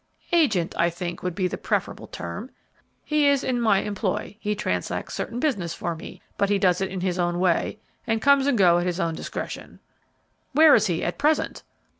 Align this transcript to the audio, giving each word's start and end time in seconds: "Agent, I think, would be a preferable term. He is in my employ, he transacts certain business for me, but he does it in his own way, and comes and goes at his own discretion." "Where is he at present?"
"Agent, 0.31 0.73
I 0.79 0.89
think, 0.89 1.21
would 1.21 1.35
be 1.35 1.45
a 1.45 1.57
preferable 1.57 2.07
term. 2.07 2.49
He 3.03 3.27
is 3.27 3.43
in 3.43 3.61
my 3.61 3.81
employ, 3.83 4.35
he 4.39 4.55
transacts 4.55 5.13
certain 5.13 5.39
business 5.39 5.75
for 5.75 5.93
me, 5.95 6.23
but 6.39 6.49
he 6.49 6.57
does 6.57 6.81
it 6.81 6.89
in 6.89 7.01
his 7.01 7.19
own 7.19 7.37
way, 7.39 7.77
and 8.07 8.19
comes 8.19 8.47
and 8.47 8.57
goes 8.57 8.81
at 8.81 8.87
his 8.87 8.99
own 8.99 9.13
discretion." 9.13 9.79
"Where 10.53 10.73
is 10.73 10.87
he 10.87 11.03
at 11.03 11.19
present?" 11.19 11.61